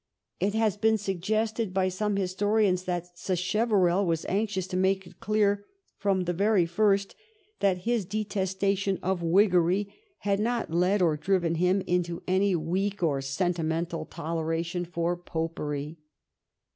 It 0.39 0.55
has 0.55 0.77
been 0.77 0.97
suggested 0.97 1.75
by 1.75 1.87
some 1.89 2.15
historians 2.15 2.85
that 2.85 3.15
Sacheverell 3.19 4.03
was 4.03 4.25
anxious 4.25 4.65
to 4.69 4.75
make 4.75 5.05
it 5.05 5.19
clear 5.19 5.63
from 5.95 6.21
the 6.23 6.33
very 6.33 6.65
first 6.65 7.13
that 7.59 7.81
his 7.85 8.03
detestation 8.05 8.97
of 9.03 9.21
Whiggery 9.21 9.93
had 10.21 10.39
not 10.39 10.73
led 10.73 11.03
or 11.03 11.17
driven 11.17 11.53
him 11.53 11.81
into 11.85 12.23
any 12.27 12.55
weak 12.55 13.03
or 13.03 13.21
sentimental 13.21 14.07
toleration 14.07 14.85
for 14.85 15.15
Popery. 15.15 15.99